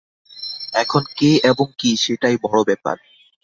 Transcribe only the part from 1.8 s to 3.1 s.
সেটাই বড় ব্যাপার!